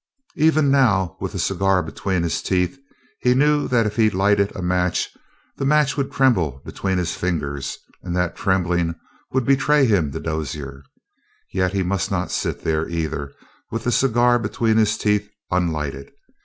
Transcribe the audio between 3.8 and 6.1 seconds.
if he lighted a match, the match